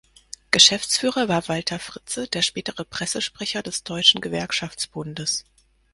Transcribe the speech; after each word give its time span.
Geschäftsführer 0.49 1.27
war 1.29 1.47
Walter 1.47 1.77
Fritze, 1.77 2.27
der 2.27 2.41
spätere 2.41 2.83
Pressesprecher 2.85 3.61
des 3.61 3.83
Deutschen 3.83 4.19
Gewerkschaftsbundes. 4.19 5.45